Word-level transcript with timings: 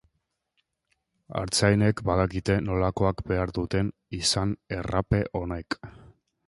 Artzainek 1.41 2.01
badakite 2.11 2.57
nolakoak 2.71 3.23
behar 3.33 3.55
duten 3.59 3.95
izan 4.23 4.59
errape 4.79 5.23
onek. 5.45 5.81